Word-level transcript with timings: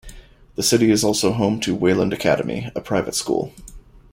The 0.55 0.63
city 0.63 0.89
is 0.89 1.03
also 1.03 1.31
home 1.31 1.59
to 1.59 1.75
Wayland 1.75 2.11
Academy, 2.11 2.71
a 2.75 2.81
private 2.81 3.13
school. 3.13 3.53